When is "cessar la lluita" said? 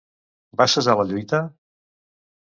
0.75-1.41